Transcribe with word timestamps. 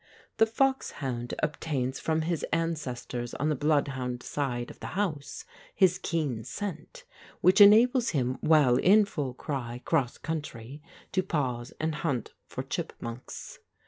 The 0.37 0.47
foxhound 0.47 1.35
obtains 1.43 1.99
from 1.99 2.23
his 2.23 2.43
ancestors 2.51 3.35
on 3.35 3.49
the 3.49 3.55
bloodhound 3.55 4.23
side 4.23 4.71
of 4.71 4.79
the 4.79 4.97
house 4.97 5.45
his 5.75 5.99
keen 5.99 6.43
scent, 6.43 7.03
which 7.41 7.61
enables 7.61 8.09
him 8.09 8.39
while 8.41 8.77
in 8.77 9.05
full 9.05 9.35
cry 9.35 9.79
'cross 9.85 10.17
country 10.17 10.81
to 11.11 11.21
pause 11.21 11.71
and 11.79 11.93
hunt 11.93 12.33
for 12.47 12.63
chipmunks. 12.63 13.59